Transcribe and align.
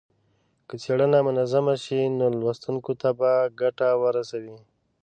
که 0.67 0.75
څېړنه 0.83 1.19
منظمه 1.27 1.75
شي 1.83 1.99
نو 2.19 2.25
لوستونکو 2.39 2.91
ته 3.01 3.09
به 3.19 3.31
ګټه 3.61 3.87
ورسوي. 4.03 4.57